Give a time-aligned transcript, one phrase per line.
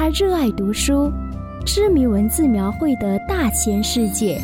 [0.00, 1.12] 他热爱读书，
[1.66, 4.40] 痴迷文字描绘的大千世界。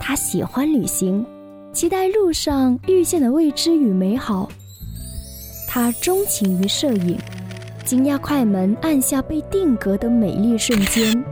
[0.00, 1.24] 他喜欢旅行，
[1.72, 4.50] 期待路上遇见的未知与美好。
[5.68, 7.16] 他钟情于摄影，
[7.84, 11.24] 惊讶快门按下被定格的美丽瞬间。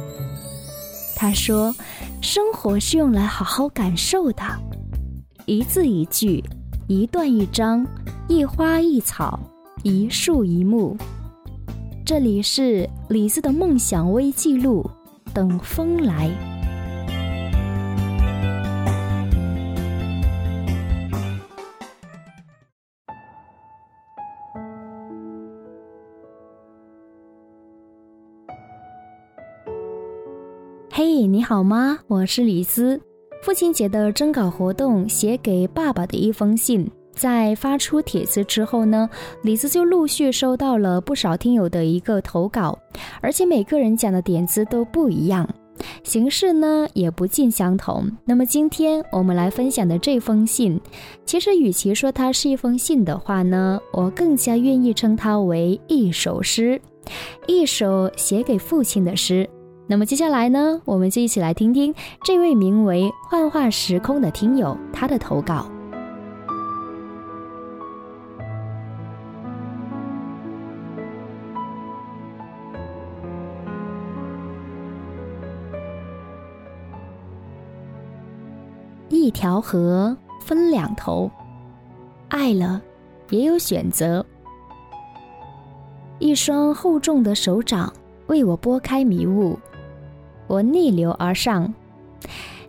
[1.17, 1.75] 他说
[2.23, 4.45] ：“生活是用来好好感受的，
[5.47, 6.41] 一字一句，
[6.87, 7.85] 一段一章，
[8.29, 9.37] 一花一草，
[9.83, 10.97] 一树一木。”
[12.09, 14.83] 这里是李子的梦想微记录，
[15.35, 16.31] 等风来。
[30.91, 31.99] 嘿，你好吗？
[32.07, 32.99] 我是李斯。
[33.43, 39.11] 父亲节的征稿活动，写给爸爸的一封信，在发出帖子之后呢，
[39.43, 42.79] 李斯就陆续收到了不少听友的一个投稿，
[43.21, 45.49] 而且每个人讲的点子都不一样，
[46.05, 48.09] 形式呢也不尽相同。
[48.25, 50.81] 那么今天我们来分享的这封信，
[51.27, 56.81] 其实与其说它是一封信的话呢，我更加愿意称它为一首诗，
[57.49, 59.49] 一首写给父亲的诗。
[59.89, 65.67] 那么接下来呢，我们就一起来听听这位名为“幻化时空”的听友他的投稿。
[79.09, 81.31] 一条河分两头，
[82.29, 82.81] 爱了
[83.31, 84.25] 也有选择。
[86.19, 87.93] 一双厚重的手掌
[88.27, 89.59] 为我拨开迷雾。
[90.47, 91.73] 我逆流而上，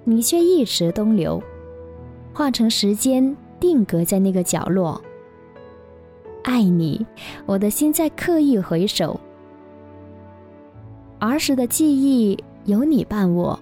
[0.03, 1.41] 你却一直东流，
[2.33, 5.01] 化成时间定格在那个角落。
[6.43, 7.05] 爱你，
[7.45, 9.19] 我的心在刻意回首。
[11.19, 13.59] 儿时的记忆有你伴我，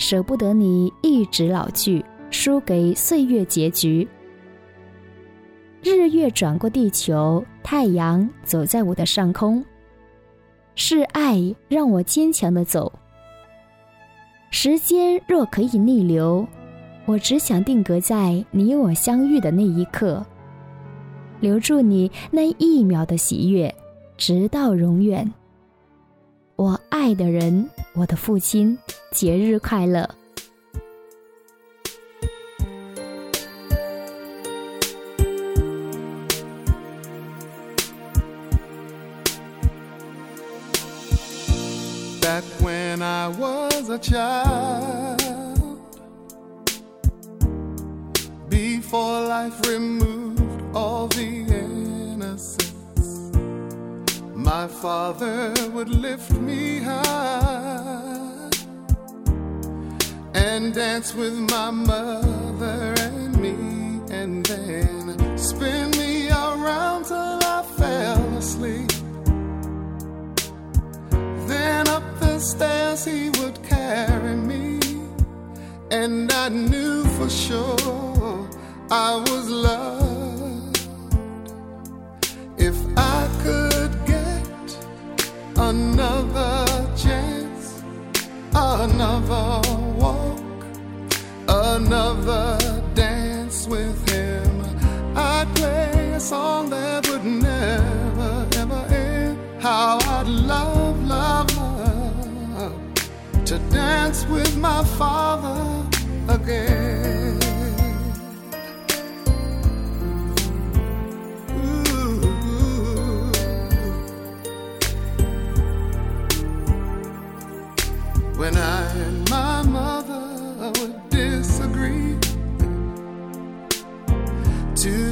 [0.00, 4.08] 舍不得你一直老去，输给岁月结局。
[5.82, 9.62] 日月转过地球，太阳走在我的上空。
[10.74, 12.90] 是爱让我坚强的走。
[14.50, 16.48] 时间若可以逆流，
[17.04, 20.24] 我只想定格在你我相遇的那一刻，
[21.40, 23.72] 留住你那一秒的喜悦，
[24.16, 25.30] 直到永远。
[26.56, 28.78] 我爱的人，我的父亲，
[29.12, 30.08] 节日快乐。
[43.90, 45.20] a child
[48.48, 50.40] before life removed
[50.72, 53.32] all the innocence.
[54.32, 56.78] My father would lift me
[60.50, 63.54] and dance with my mother and me,
[64.10, 68.90] and then spin me around till I fell asleep.
[71.46, 74.80] Then up the stairs he would carry me,
[75.92, 78.48] and I knew for sure
[78.90, 80.80] I was loved.
[82.58, 84.66] If I could get
[85.56, 86.66] another
[86.96, 87.82] chance,
[88.52, 89.69] another
[91.80, 92.58] another
[92.94, 94.52] dance with him,
[95.16, 99.38] I'd play a song that would never, ever end.
[99.60, 101.48] How I'd love, love,
[103.46, 105.86] to dance with my father
[106.28, 107.19] again.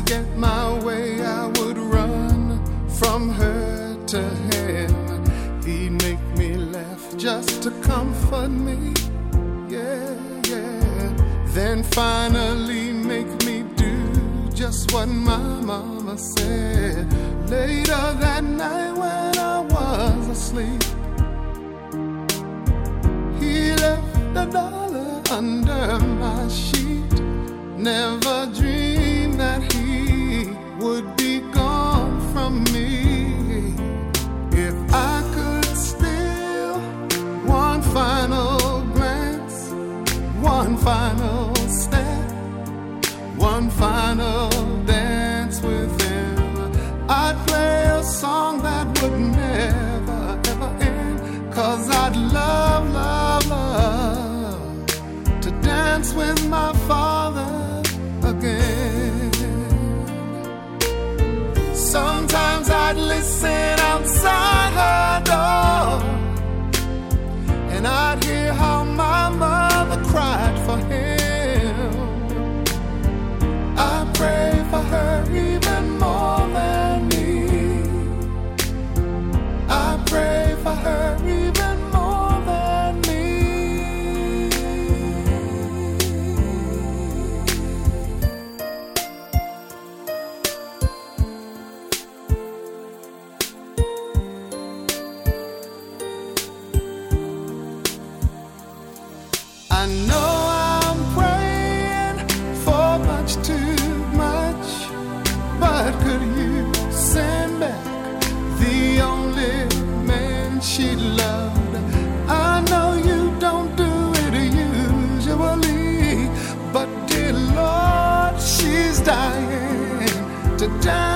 [0.09, 4.91] Get my way, I would run from her to him.
[5.63, 8.95] He'd make me laugh just to comfort me.
[9.69, 10.15] Yeah,
[10.49, 11.13] yeah.
[11.49, 15.37] Then finally make me do just what my
[15.73, 17.07] mama said.
[17.51, 20.83] Later that night when I was asleep,
[23.41, 27.21] he left a dollar under my sheet.
[27.77, 28.68] Never dreamed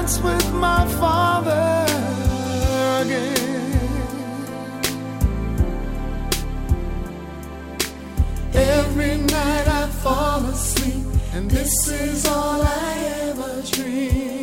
[0.03, 1.87] dance with my father
[3.03, 3.37] again.
[8.53, 12.93] Every night I fall asleep, and this is all I
[13.29, 14.42] ever dream.